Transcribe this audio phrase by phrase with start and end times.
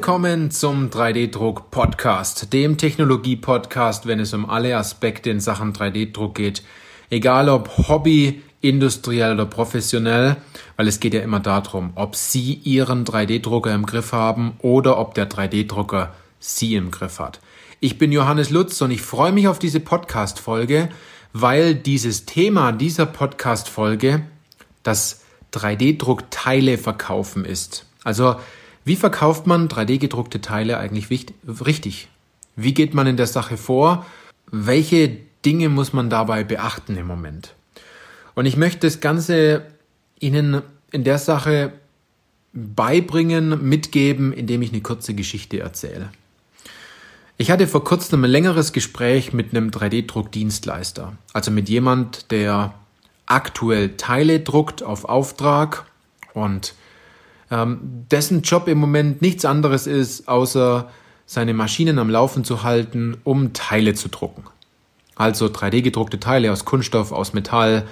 [0.00, 6.62] Willkommen zum 3D-Druck Podcast, dem Technologie-Podcast, wenn es um alle Aspekte in Sachen 3D-Druck geht.
[7.10, 10.38] Egal ob Hobby, industriell oder professionell,
[10.76, 15.12] weil es geht ja immer darum, ob Sie Ihren 3D-Drucker im Griff haben oder ob
[15.12, 17.40] der 3D-Drucker Sie im Griff hat.
[17.80, 20.88] Ich bin Johannes Lutz und ich freue mich auf diese Podcast-Folge,
[21.34, 24.22] weil dieses Thema dieser Podcast-Folge
[24.82, 25.20] das
[25.52, 27.84] 3D-Druckteile verkaufen ist.
[28.02, 28.36] Also
[28.84, 32.08] wie verkauft man 3D-gedruckte Teile eigentlich richtig?
[32.56, 34.06] Wie geht man in der Sache vor?
[34.50, 37.54] Welche Dinge muss man dabei beachten im Moment?
[38.34, 39.66] Und ich möchte das Ganze
[40.18, 41.72] Ihnen in der Sache
[42.52, 46.10] beibringen, mitgeben, indem ich eine kurze Geschichte erzähle.
[47.36, 52.74] Ich hatte vor kurzem ein längeres Gespräch mit einem 3D-Druckdienstleister, also mit jemand, der
[53.26, 55.86] aktuell Teile druckt auf Auftrag
[56.34, 56.74] und
[57.50, 60.90] ähm, dessen Job im Moment nichts anderes ist, außer
[61.26, 64.44] seine Maschinen am Laufen zu halten, um Teile zu drucken.
[65.16, 67.86] Also 3D gedruckte Teile aus Kunststoff, aus Metall,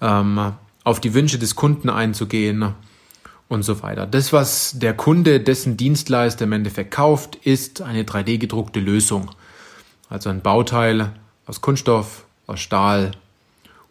[0.00, 2.74] ähm, auf die Wünsche des Kunden einzugehen
[3.48, 4.06] und so weiter.
[4.06, 9.30] Das, was der Kunde, dessen Dienstleister im Endeffekt kauft, ist eine 3D gedruckte Lösung.
[10.08, 11.12] Also ein Bauteil
[11.46, 13.12] aus Kunststoff, aus Stahl,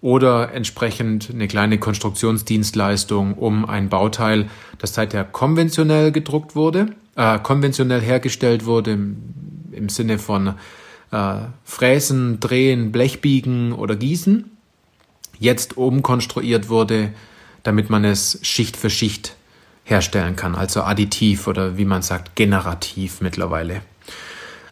[0.04, 8.02] oder entsprechend eine kleine Konstruktionsdienstleistung, um ein Bauteil, das seither konventionell gedruckt wurde, äh, konventionell
[8.02, 9.16] hergestellt wurde im,
[9.72, 10.56] im Sinne von
[11.12, 14.52] äh, Fräsen, Drehen, Blechbiegen oder Gießen,
[15.40, 17.14] jetzt umkonstruiert wurde,
[17.64, 19.38] damit man es Schicht für Schicht
[19.86, 23.82] herstellen kann, also additiv oder wie man sagt, generativ mittlerweile.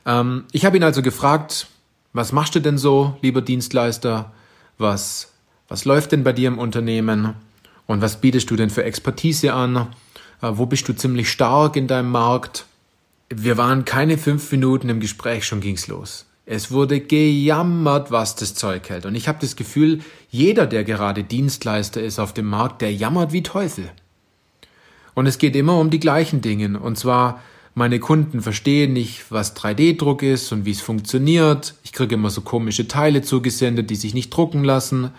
[0.05, 1.67] Ähm, ich habe ihn also gefragt,
[2.11, 4.33] was machst du denn so, lieber Dienstleister?
[4.77, 5.31] Was,
[5.67, 7.35] was läuft denn bei dir im Unternehmen
[7.87, 9.87] und was bietest du denn für Expertise an?
[10.41, 12.65] Äh, wo bist du ziemlich stark in deinem Markt?
[13.29, 16.25] Wir waren keine fünf Minuten im Gespräch, schon ging's los.
[16.45, 19.05] Es wurde gejammert, was das Zeug hält.
[19.05, 23.31] Und ich habe das Gefühl, jeder, der gerade Dienstleister ist auf dem Markt, der jammert
[23.31, 23.89] wie Teufel.
[25.13, 26.79] Und es geht immer um die gleichen Dinge.
[26.79, 27.41] Und zwar
[27.73, 31.75] meine Kunden verstehen nicht, was 3D-Druck ist und wie es funktioniert.
[31.83, 35.11] Ich kriege immer so komische Teile zugesendet, die sich nicht drucken lassen.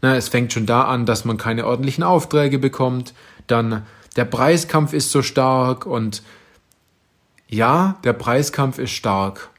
[0.00, 3.12] Na, es fängt schon da an, dass man keine ordentlichen Aufträge bekommt.
[3.46, 3.82] Dann
[4.16, 6.22] der Preiskampf ist so stark und
[7.48, 9.50] ja, der Preiskampf ist stark.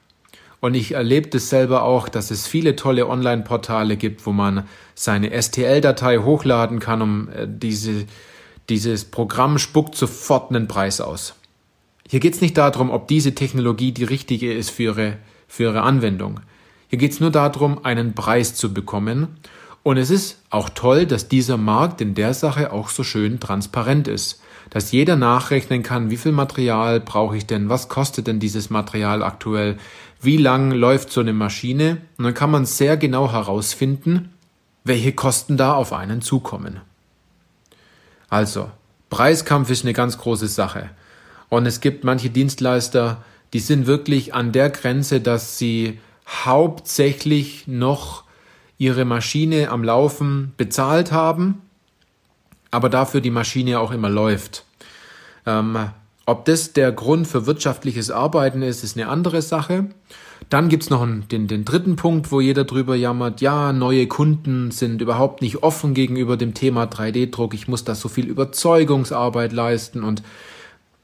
[0.60, 5.32] Und ich erlebe das selber auch, dass es viele tolle Online-Portale gibt, wo man seine
[5.42, 8.06] STL-Datei hochladen kann, um äh, diese,
[8.68, 11.36] dieses Programm spuckt sofort einen Preis aus.
[12.12, 15.84] Hier geht es nicht darum, ob diese Technologie die richtige ist für ihre, für ihre
[15.84, 16.40] Anwendung.
[16.88, 19.28] Hier geht es nur darum, einen Preis zu bekommen.
[19.84, 24.08] Und es ist auch toll, dass dieser Markt in der Sache auch so schön transparent
[24.08, 24.42] ist.
[24.72, 29.22] Dass jeder nachrechnen kann, wie viel Material brauche ich denn, was kostet denn dieses Material
[29.22, 29.78] aktuell,
[30.20, 32.02] wie lang läuft so eine Maschine.
[32.18, 34.34] Und dann kann man sehr genau herausfinden,
[34.84, 36.82] welche Kosten da auf einen zukommen.
[38.30, 38.72] Also,
[39.12, 40.90] Preiskampf ist eine ganz große Sache.
[41.50, 43.24] Und es gibt manche Dienstleister,
[43.54, 48.24] die sind wirklich an der Grenze, dass sie hauptsächlich noch
[48.78, 51.62] ihre Maschine am Laufen bezahlt haben,
[52.72, 54.64] aber dafür die Maschine auch immer läuft.
[55.46, 55.90] Ähm,
[56.26, 59.86] ob das der Grund für wirtschaftliches Arbeiten ist, ist eine andere Sache.
[60.50, 65.02] Dann gibt's noch den, den dritten Punkt, wo jeder drüber jammert, ja, neue Kunden sind
[65.02, 70.24] überhaupt nicht offen gegenüber dem Thema 3D-Druck, ich muss da so viel Überzeugungsarbeit leisten und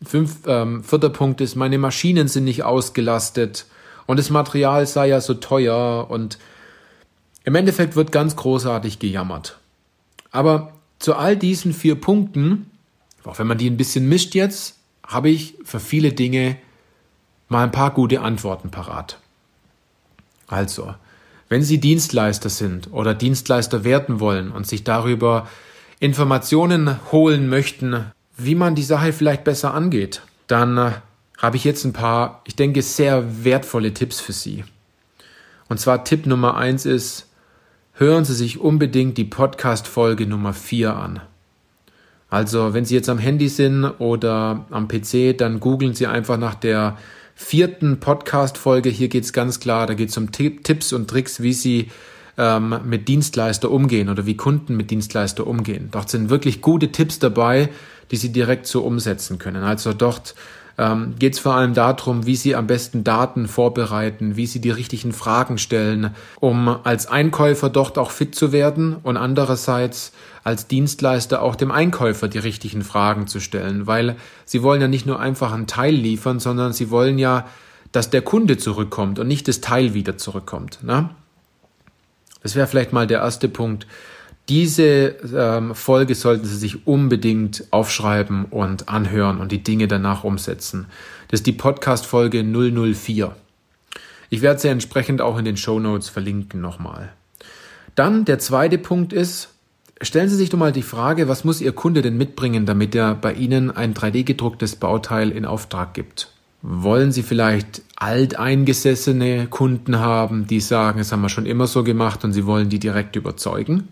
[0.04, 3.66] Fünf, ähm, vierter Punkt ist, meine Maschinen sind nicht ausgelastet
[4.06, 6.38] und das Material sei ja so teuer und
[7.44, 9.58] im Endeffekt wird ganz großartig gejammert.
[10.32, 12.70] Aber zu all diesen vier Punkten,
[13.24, 16.58] auch wenn man die ein bisschen mischt jetzt, habe ich für viele Dinge
[17.48, 19.20] mal ein paar gute Antworten parat.
[20.48, 20.94] Also,
[21.48, 25.48] wenn Sie Dienstleister sind oder Dienstleister werden wollen und sich darüber
[26.00, 30.92] Informationen holen möchten, wie man die Sache vielleicht besser angeht, dann äh,
[31.38, 34.64] habe ich jetzt ein paar, ich denke, sehr wertvolle Tipps für Sie.
[35.68, 37.28] Und zwar Tipp Nummer eins ist,
[37.94, 41.22] hören Sie sich unbedingt die Podcast-Folge Nummer vier an.
[42.30, 46.56] Also, wenn Sie jetzt am Handy sind oder am PC, dann googeln Sie einfach nach
[46.56, 46.98] der
[47.36, 48.90] vierten Podcast-Folge.
[48.90, 51.92] Hier geht es ganz klar, da geht es um Tipps und Tricks, wie Sie
[52.38, 55.90] ähm, mit Dienstleister umgehen oder wie Kunden mit Dienstleister umgehen.
[55.92, 57.70] Dort sind wirklich gute Tipps dabei,
[58.12, 59.64] die sie direkt so umsetzen können.
[59.64, 60.36] Also dort
[60.78, 64.72] ähm, geht es vor allem darum, wie Sie am besten Daten vorbereiten, wie Sie die
[64.72, 70.12] richtigen Fragen stellen, um als Einkäufer dort auch fit zu werden und andererseits
[70.44, 75.06] als Dienstleister auch dem Einkäufer die richtigen Fragen zu stellen, weil Sie wollen ja nicht
[75.06, 77.48] nur einfach einen Teil liefern, sondern Sie wollen ja,
[77.94, 80.80] dass der Kunde zurückkommt und nicht das Teil wieder zurückkommt.
[80.84, 81.10] Ne?
[82.44, 83.88] Das wäre vielleicht mal der erste Punkt.
[84.48, 90.86] Diese ähm, Folge sollten Sie sich unbedingt aufschreiben und anhören und die Dinge danach umsetzen.
[91.30, 93.36] Das ist die Podcast-Folge 004.
[94.30, 97.14] Ich werde sie entsprechend auch in den Show Notes verlinken nochmal.
[97.96, 99.50] Dann der zweite Punkt ist,
[100.02, 103.16] stellen Sie sich doch mal die Frage, was muss Ihr Kunde denn mitbringen, damit er
[103.16, 106.32] bei Ihnen ein 3D-gedrucktes Bauteil in Auftrag gibt?
[106.62, 112.24] Wollen Sie vielleicht alteingesessene Kunden haben, die sagen, es haben wir schon immer so gemacht
[112.24, 113.88] und Sie wollen die direkt überzeugen?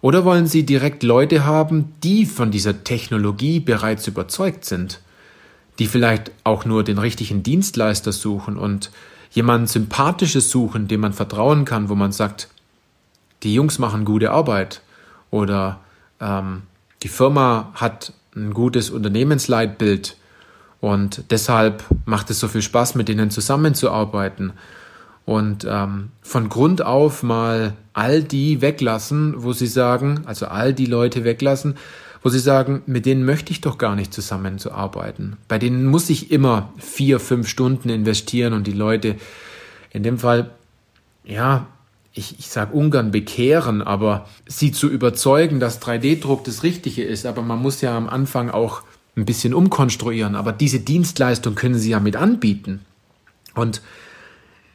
[0.00, 5.00] Oder wollen Sie direkt Leute haben, die von dieser Technologie bereits überzeugt sind,
[5.78, 8.90] die vielleicht auch nur den richtigen Dienstleister suchen und
[9.30, 12.48] jemanden Sympathisches suchen, dem man vertrauen kann, wo man sagt,
[13.42, 14.82] die Jungs machen gute Arbeit
[15.30, 15.80] oder
[16.20, 16.62] ähm,
[17.02, 20.16] die Firma hat ein gutes Unternehmensleitbild
[20.80, 24.52] und deshalb macht es so viel Spaß, mit denen zusammenzuarbeiten
[25.28, 30.86] und ähm, von Grund auf mal all die weglassen, wo sie sagen, also all die
[30.86, 31.74] Leute weglassen,
[32.22, 35.36] wo sie sagen, mit denen möchte ich doch gar nicht zusammenzuarbeiten.
[35.46, 39.16] Bei denen muss ich immer vier, fünf Stunden investieren und die Leute
[39.90, 40.48] in dem Fall,
[41.24, 41.66] ja,
[42.14, 47.26] ich, ich sage ungern bekehren, aber sie zu überzeugen, dass 3D-Druck das Richtige ist.
[47.26, 48.80] Aber man muss ja am Anfang auch
[49.14, 50.36] ein bisschen umkonstruieren.
[50.36, 52.80] Aber diese Dienstleistung können sie ja mit anbieten.
[53.54, 53.82] Und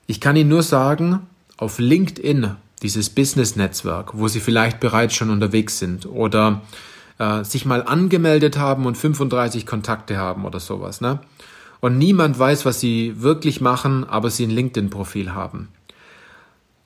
[0.08, 1.20] ich kann Ihnen nur sagen,
[1.58, 6.62] auf LinkedIn, dieses Business-Netzwerk, wo Sie vielleicht bereits schon unterwegs sind oder
[7.18, 11.20] äh, sich mal angemeldet haben und 35 Kontakte haben oder sowas, ne?
[11.80, 15.68] Und niemand weiß, was Sie wirklich machen, aber Sie ein LinkedIn-Profil haben.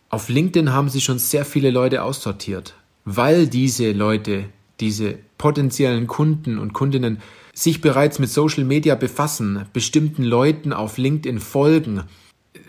[0.09, 2.73] Auf LinkedIn haben Sie schon sehr viele Leute aussortiert,
[3.05, 4.45] weil diese Leute,
[4.79, 7.19] diese potenziellen Kunden und Kundinnen
[7.53, 12.03] sich bereits mit Social Media befassen, bestimmten Leuten auf LinkedIn folgen,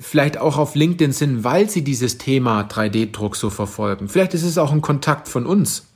[0.01, 4.09] vielleicht auch auf LinkedIn sind, weil sie dieses Thema 3D-Druck so verfolgen.
[4.09, 5.87] Vielleicht ist es auch ein Kontakt von uns.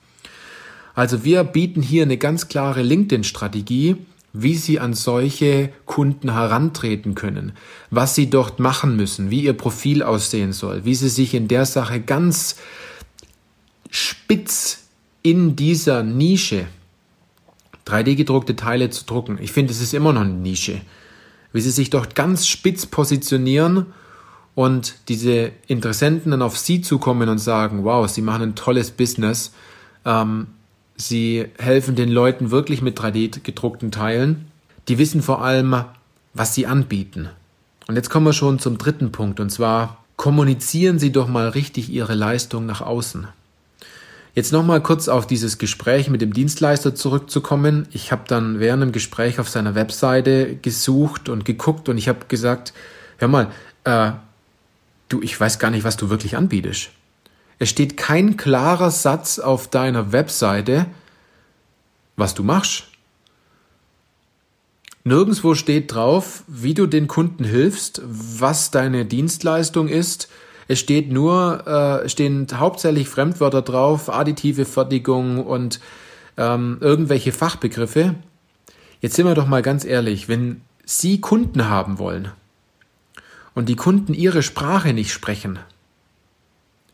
[0.94, 3.96] Also wir bieten hier eine ganz klare LinkedIn-Strategie,
[4.34, 7.52] wie Sie an solche Kunden herantreten können,
[7.90, 11.66] was Sie dort machen müssen, wie Ihr Profil aussehen soll, wie Sie sich in der
[11.66, 12.56] Sache ganz
[13.90, 14.84] spitz
[15.22, 16.66] in dieser Nische
[17.86, 19.38] 3D gedruckte Teile zu drucken.
[19.40, 20.80] Ich finde, es ist immer noch eine Nische
[21.52, 23.86] wie sie sich dort ganz spitz positionieren
[24.54, 29.52] und diese Interessenten dann auf sie zukommen und sagen, wow, sie machen ein tolles Business,
[30.04, 30.48] ähm,
[30.96, 34.46] sie helfen den Leuten wirklich mit 3D gedruckten Teilen,
[34.88, 35.84] die wissen vor allem,
[36.34, 37.28] was sie anbieten.
[37.88, 41.90] Und jetzt kommen wir schon zum dritten Punkt, und zwar kommunizieren Sie doch mal richtig
[41.90, 43.26] Ihre Leistung nach außen.
[44.34, 47.86] Jetzt nochmal kurz auf dieses Gespräch mit dem Dienstleister zurückzukommen.
[47.92, 52.26] Ich habe dann während dem Gespräch auf seiner Webseite gesucht und geguckt und ich habe
[52.28, 52.72] gesagt,
[53.18, 53.50] hör mal,
[53.84, 54.12] äh,
[55.10, 56.90] du, ich weiß gar nicht, was du wirklich anbietest.
[57.58, 60.86] Es steht kein klarer Satz auf deiner Webseite,
[62.16, 62.84] was du machst.
[65.04, 70.28] Nirgendwo steht drauf, wie du den Kunden hilfst, was deine Dienstleistung ist,
[70.68, 75.80] es steht nur, äh, stehen hauptsächlich Fremdwörter drauf, additive Fertigung und
[76.36, 78.14] ähm, irgendwelche Fachbegriffe.
[79.00, 82.28] Jetzt sind wir doch mal ganz ehrlich, wenn Sie Kunden haben wollen
[83.54, 85.58] und die Kunden Ihre Sprache nicht sprechen,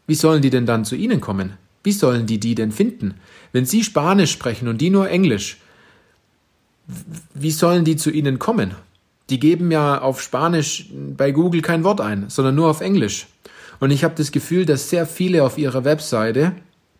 [0.07, 1.53] wie sollen die denn dann zu Ihnen kommen?
[1.85, 3.15] Wie sollen die die denn finden?
[3.53, 5.59] Wenn Sie Spanisch sprechen und die nur Englisch,
[7.35, 8.75] wie sollen die zu Ihnen kommen?
[9.31, 13.27] Die geben ja auf Spanisch bei Google kein Wort ein, sondern nur auf Englisch.
[13.81, 16.53] Und ich habe das Gefühl, dass sehr viele auf ihrer Webseite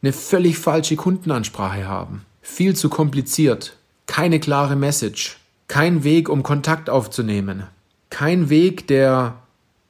[0.03, 2.25] eine völlig falsche Kundenansprache haben.
[2.41, 3.77] Viel zu kompliziert.
[4.07, 5.39] Keine klare Message.
[5.67, 7.65] Kein Weg, um Kontakt aufzunehmen.
[8.11, 9.37] Kein Weg, der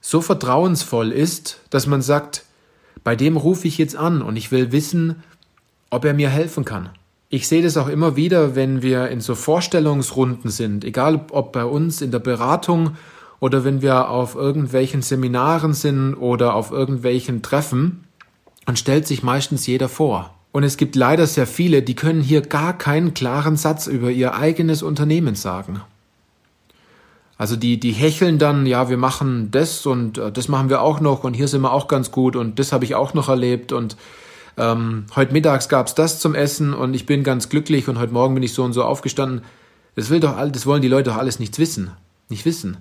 [0.01, 2.45] so vertrauensvoll ist, dass man sagt,
[3.05, 5.23] bei dem rufe ich jetzt an und ich will wissen,
[5.91, 6.91] ob er mir helfen kann.
[7.31, 11.65] Ich sehe das auch immer wieder, wenn wir in so Vorstellungsrunden sind, egal ob bei
[11.65, 12.97] uns in der Beratung
[13.41, 18.05] oder wenn wir auf irgendwelchen Seminaren sind oder auf irgendwelchen Treffen,
[18.67, 20.35] dann stellt sich meistens jeder vor.
[20.53, 24.35] Und es gibt leider sehr viele, die können hier gar keinen klaren Satz über ihr
[24.35, 25.81] eigenes Unternehmen sagen.
[27.37, 30.99] Also die, die hecheln dann, ja, wir machen das und äh, das machen wir auch
[30.99, 33.71] noch und hier sind wir auch ganz gut und das habe ich auch noch erlebt
[33.71, 33.97] und
[34.57, 38.35] ähm, heute mittags gab's das zum Essen und ich bin ganz glücklich und heute Morgen
[38.35, 39.43] bin ich so und so aufgestanden.
[39.95, 41.93] Das, will doch, das wollen die Leute doch alles nichts wissen.
[42.29, 42.79] Nicht wissen.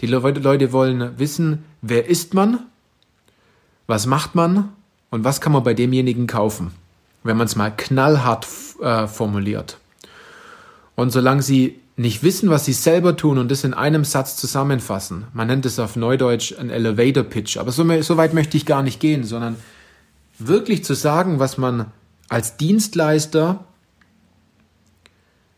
[0.00, 2.60] Die Leute wollen wissen, wer ist man,
[3.86, 4.70] was macht man
[5.10, 6.70] und was kann man bei demjenigen kaufen,
[7.22, 8.46] wenn man es mal knallhart
[8.80, 9.78] äh, formuliert.
[10.94, 15.26] Und solange sie nicht wissen, was sie selber tun und das in einem Satz zusammenfassen,
[15.34, 18.82] man nennt es auf Neudeutsch ein Elevator Pitch, aber so, so weit möchte ich gar
[18.82, 19.56] nicht gehen, sondern
[20.38, 21.86] wirklich zu sagen, was man
[22.30, 23.64] als Dienstleister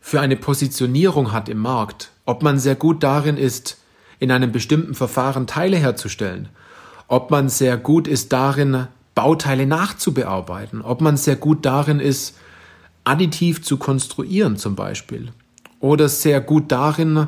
[0.01, 3.77] für eine Positionierung hat im Markt, ob man sehr gut darin ist,
[4.23, 6.47] in einem bestimmten Verfahren Teile herzustellen,
[7.09, 12.37] ob man sehr gut ist darin, Bauteile nachzubearbeiten, ob man sehr gut darin ist,
[13.03, 15.33] additiv zu konstruieren zum Beispiel,
[15.81, 17.27] oder sehr gut darin,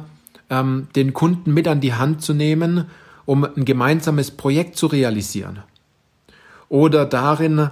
[0.50, 2.86] ähm, den Kunden mit an die Hand zu nehmen,
[3.26, 5.64] um ein gemeinsames Projekt zu realisieren.
[6.70, 7.72] Oder darin,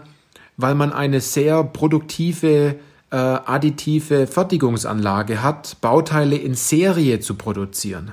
[0.57, 2.75] weil man eine sehr produktive
[3.09, 8.11] äh, additive Fertigungsanlage hat, Bauteile in Serie zu produzieren.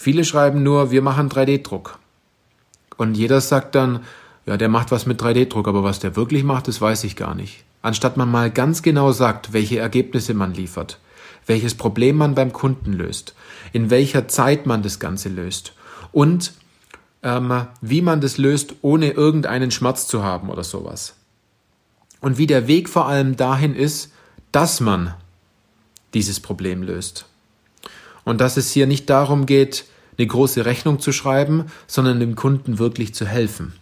[0.00, 1.98] Viele schreiben nur, wir machen 3D-Druck.
[2.96, 4.00] Und jeder sagt dann,
[4.46, 7.34] ja, der macht was mit 3D-Druck, aber was der wirklich macht, das weiß ich gar
[7.34, 10.98] nicht anstatt man mal ganz genau sagt, welche Ergebnisse man liefert,
[11.46, 13.34] welches Problem man beim Kunden löst,
[13.72, 15.72] in welcher Zeit man das Ganze löst
[16.12, 16.52] und
[17.22, 21.14] ähm, wie man das löst, ohne irgendeinen Schmerz zu haben oder sowas.
[22.20, 24.12] Und wie der Weg vor allem dahin ist,
[24.52, 25.14] dass man
[26.14, 27.26] dieses Problem löst.
[28.28, 29.86] Und dass es hier nicht darum geht,
[30.18, 33.72] eine große Rechnung zu schreiben, sondern dem Kunden wirklich zu helfen.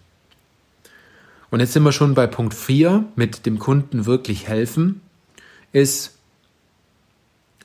[1.50, 5.00] Und jetzt sind wir schon bei Punkt 4 mit dem Kunden wirklich helfen,
[5.72, 6.14] ist,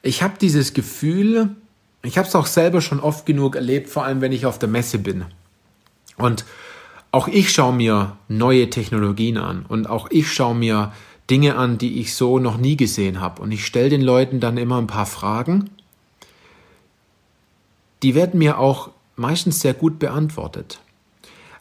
[0.02, 1.56] ich habe dieses Gefühl,
[2.02, 4.70] ich habe es auch selber schon oft genug erlebt, vor allem wenn ich auf der
[4.70, 5.26] Messe bin.
[6.18, 6.46] Und
[7.12, 10.94] auch ich schaue mir neue Technologien an und auch ich schaue mir
[11.30, 13.44] Dinge an, die ich so noch nie gesehen habe.
[13.44, 15.70] Und ich stelle den Leuten dann immer ein paar Fragen.
[18.04, 20.80] Die werden mir auch meistens sehr gut beantwortet.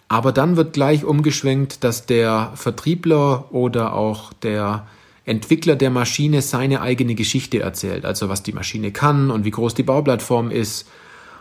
[0.09, 4.87] Aber dann wird gleich umgeschwenkt, dass der Vertriebler oder auch der
[5.25, 8.05] Entwickler der Maschine seine eigene Geschichte erzählt.
[8.05, 10.89] Also was die Maschine kann und wie groß die Bauplattform ist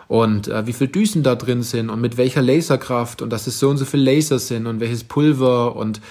[0.07, 3.59] und äh, wie viel Düsen da drin sind und mit welcher Laserkraft und dass es
[3.59, 6.01] so und so viele Laser sind und welches Pulver und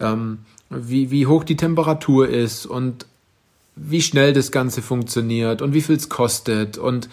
[0.00, 0.38] ähm,
[0.70, 3.06] wie, wie hoch die Temperatur ist und
[3.74, 7.08] wie schnell das Ganze funktioniert und wie viel es kostet und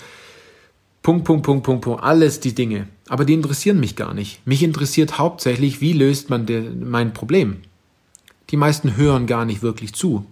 [1.04, 2.88] Punkt, Punkt, Punkt, Punkt, Punkt, alles die Dinge.
[3.10, 4.46] Aber die interessieren mich gar nicht.
[4.48, 6.48] Mich interessiert hauptsächlich, wie löst man
[6.82, 7.58] mein Problem.
[8.50, 10.26] Die meisten hören gar nicht wirklich zu.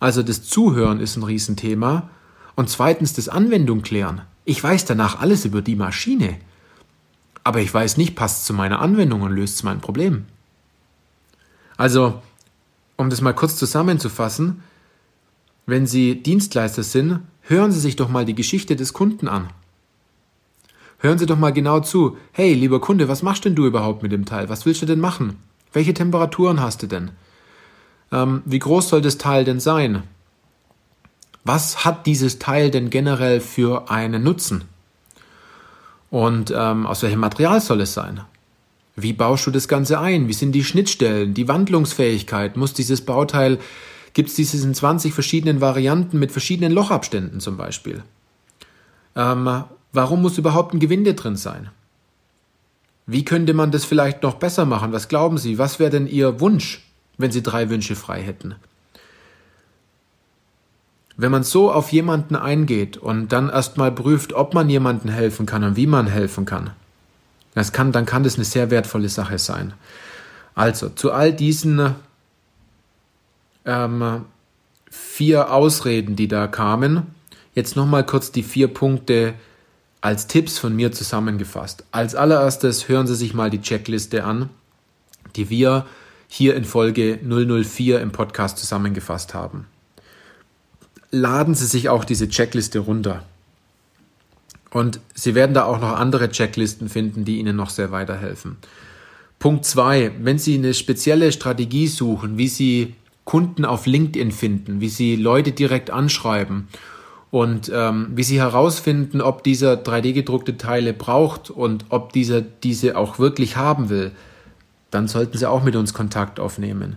[0.00, 2.10] Also das Zuhören ist ein Riesenthema.
[2.56, 4.22] Und zweitens das Anwendung klären.
[4.44, 6.36] Ich weiß danach alles über die Maschine.
[7.44, 10.26] Aber ich weiß nicht, passt zu meiner Anwendung und löst mein Problem.
[11.76, 12.20] Also,
[12.96, 14.64] um das mal kurz zusammenzufassen,
[15.66, 19.48] wenn Sie Dienstleister sind, hören Sie sich doch mal die Geschichte des Kunden an.
[21.02, 22.18] Hören Sie doch mal genau zu.
[22.32, 24.50] Hey, lieber Kunde, was machst denn du überhaupt mit dem Teil?
[24.50, 25.38] Was willst du denn machen?
[25.72, 27.10] Welche Temperaturen hast du denn?
[28.12, 30.02] Ähm, wie groß soll das Teil denn sein?
[31.42, 34.64] Was hat dieses Teil denn generell für einen Nutzen?
[36.10, 38.20] Und ähm, aus welchem Material soll es sein?
[38.94, 40.28] Wie baust du das Ganze ein?
[40.28, 42.58] Wie sind die Schnittstellen, die Wandlungsfähigkeit?
[42.58, 43.58] Muss dieses Bauteil,
[44.12, 48.02] gibt es dieses in 20 verschiedenen Varianten mit verschiedenen Lochabständen zum Beispiel?
[49.16, 51.70] Ähm, Warum muss überhaupt ein Gewinde drin sein?
[53.06, 54.92] Wie könnte man das vielleicht noch besser machen?
[54.92, 55.58] Was glauben Sie?
[55.58, 56.84] Was wäre denn Ihr Wunsch,
[57.18, 58.54] wenn Sie drei Wünsche frei hätten?
[61.16, 65.64] Wenn man so auf jemanden eingeht und dann erstmal prüft, ob man jemandem helfen kann
[65.64, 66.70] und wie man helfen kann,
[67.54, 69.74] das kann, dann kann das eine sehr wertvolle Sache sein.
[70.54, 71.94] Also, zu all diesen
[73.64, 74.24] ähm,
[74.88, 77.08] vier Ausreden, die da kamen,
[77.54, 79.34] jetzt nochmal kurz die vier Punkte,
[80.00, 81.84] als Tipps von mir zusammengefasst.
[81.92, 84.48] Als allererstes hören Sie sich mal die Checkliste an,
[85.36, 85.86] die wir
[86.28, 89.66] hier in Folge 004 im Podcast zusammengefasst haben.
[91.10, 93.24] Laden Sie sich auch diese Checkliste runter.
[94.70, 98.56] Und Sie werden da auch noch andere Checklisten finden, die Ihnen noch sehr weiterhelfen.
[99.40, 104.88] Punkt zwei: Wenn Sie eine spezielle Strategie suchen, wie Sie Kunden auf LinkedIn finden, wie
[104.88, 106.68] Sie Leute direkt anschreiben
[107.30, 113.18] und ähm, wie sie herausfinden, ob dieser 3D-gedruckte Teile braucht und ob dieser diese auch
[113.18, 114.10] wirklich haben will,
[114.90, 116.96] dann sollten sie auch mit uns Kontakt aufnehmen.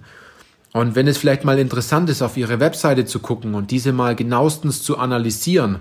[0.71, 4.15] Und wenn es vielleicht mal interessant ist, auf ihre Webseite zu gucken und diese mal
[4.15, 5.79] genauestens zu analysieren,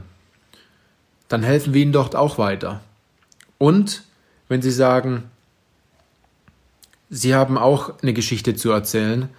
[1.29, 2.83] dann helfen wir ihnen dort auch weiter.
[3.57, 4.03] Und
[4.49, 5.23] wenn sie sagen,
[7.09, 9.31] sie haben auch eine Geschichte zu erzählen,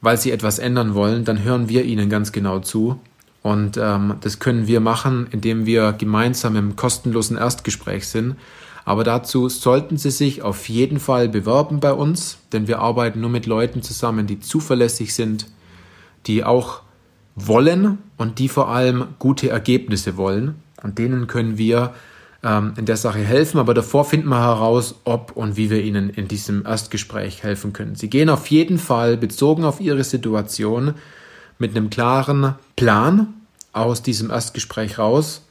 [0.00, 2.98] weil sie etwas ändern wollen, dann hören wir ihnen ganz genau zu
[3.44, 8.36] Und ähm, das können wir machen, indem wir gemeinsam im kostenlosen Erstgespräch sind.
[8.86, 13.28] Aber dazu sollten Sie sich auf jeden Fall bewerben bei uns, denn wir arbeiten nur
[13.28, 15.46] mit Leuten zusammen, die zuverlässig sind,
[16.26, 16.80] die auch
[17.34, 20.54] wollen und die vor allem gute Ergebnisse wollen.
[20.82, 21.92] Und denen können wir
[22.42, 23.58] ähm, in der Sache helfen.
[23.58, 27.94] Aber davor finden wir heraus, ob und wie wir Ihnen in diesem Erstgespräch helfen können.
[27.94, 30.94] Sie gehen auf jeden Fall bezogen auf Ihre Situation
[31.58, 33.34] mit einem klaren Plan
[33.72, 35.42] aus diesem Erstgespräch raus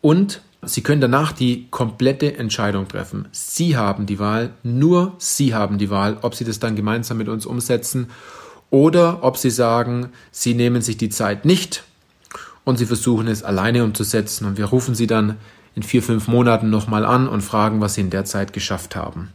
[0.00, 3.26] und Sie können danach die komplette Entscheidung treffen.
[3.32, 7.28] Sie haben die Wahl, nur Sie haben die Wahl, ob Sie das dann gemeinsam mit
[7.28, 8.10] uns umsetzen
[8.70, 11.82] oder ob Sie sagen, Sie nehmen sich die Zeit nicht
[12.64, 15.36] und Sie versuchen es alleine umzusetzen und wir rufen Sie dann
[15.74, 19.30] in vier, fünf Monaten nochmal an und fragen, was Sie in der Zeit geschafft haben.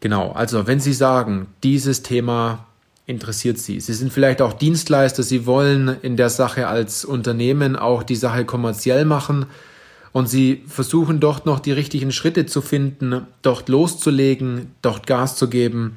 [0.00, 2.66] Genau, also wenn Sie sagen, dieses Thema
[3.10, 3.80] interessiert Sie.
[3.80, 8.44] Sie sind vielleicht auch Dienstleister, Sie wollen in der Sache als Unternehmen auch die Sache
[8.44, 9.46] kommerziell machen
[10.12, 15.48] und Sie versuchen dort noch die richtigen Schritte zu finden, dort loszulegen, dort Gas zu
[15.48, 15.96] geben,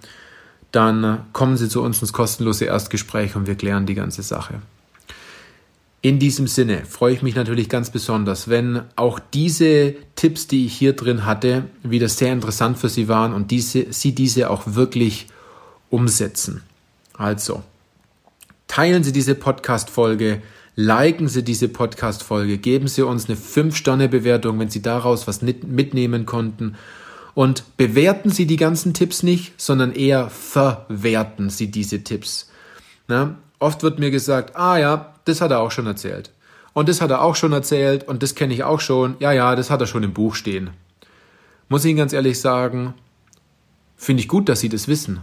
[0.71, 4.55] dann kommen Sie zu uns ins kostenlose Erstgespräch und wir klären die ganze Sache.
[6.01, 10.73] In diesem Sinne freue ich mich natürlich ganz besonders, wenn auch diese Tipps, die ich
[10.73, 15.27] hier drin hatte, wieder sehr interessant für Sie waren und diese, Sie diese auch wirklich
[15.89, 16.61] umsetzen.
[17.17, 17.63] Also,
[18.67, 20.41] teilen Sie diese Podcast-Folge,
[20.75, 26.75] liken Sie diese Podcast-Folge, geben Sie uns eine 5-Sterne-Bewertung, wenn Sie daraus was mitnehmen konnten.
[27.35, 32.49] Und bewerten Sie die ganzen Tipps nicht, sondern eher verwerten Sie diese Tipps.
[33.07, 36.31] Na, oft wird mir gesagt, ah ja, das hat er auch schon erzählt.
[36.73, 39.15] Und das hat er auch schon erzählt und das kenne ich auch schon.
[39.19, 40.71] Ja, ja, das hat er schon im Buch stehen.
[41.69, 42.95] Muss ich Ihnen ganz ehrlich sagen,
[43.95, 45.21] finde ich gut, dass Sie das wissen.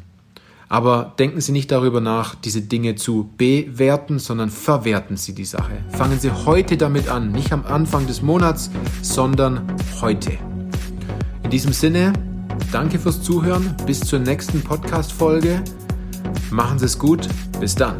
[0.70, 5.84] Aber denken Sie nicht darüber nach, diese Dinge zu bewerten, sondern verwerten Sie die Sache.
[5.90, 8.70] Fangen Sie heute damit an, nicht am Anfang des Monats,
[9.02, 9.62] sondern
[10.00, 10.38] heute.
[11.42, 12.12] In diesem Sinne,
[12.70, 15.64] danke fürs Zuhören, bis zur nächsten Podcast-Folge.
[16.52, 17.28] Machen Sie es gut,
[17.58, 17.96] bis dann.